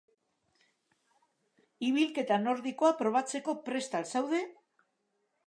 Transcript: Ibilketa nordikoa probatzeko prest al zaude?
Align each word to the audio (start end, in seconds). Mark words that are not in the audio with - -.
Ibilketa 1.89 2.39
nordikoa 2.47 2.91
probatzeko 3.03 3.57
prest 3.69 4.01
al 4.01 4.11
zaude? 4.17 4.43